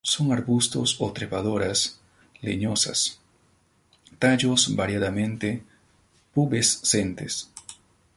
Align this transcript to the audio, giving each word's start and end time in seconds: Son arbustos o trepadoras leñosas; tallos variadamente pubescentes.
Son 0.13 0.27
arbustos 0.37 0.89
o 1.05 1.07
trepadoras 1.15 1.79
leñosas; 2.41 2.99
tallos 4.21 4.61
variadamente 4.79 5.61
pubescentes. 6.33 7.33